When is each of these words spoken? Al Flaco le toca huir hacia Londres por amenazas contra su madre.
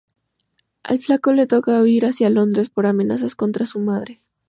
Al 0.81 0.97
Flaco 0.97 1.31
le 1.31 1.45
toca 1.45 1.79
huir 1.79 2.07
hacia 2.07 2.31
Londres 2.31 2.71
por 2.71 2.87
amenazas 2.87 3.35
contra 3.35 3.67
su 3.67 3.79
madre. 3.81 4.19